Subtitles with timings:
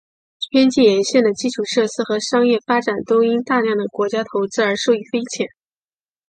[0.49, 5.45] 边界沿线的基础设施和商业发展都因大量的国家投资而受益匪浅。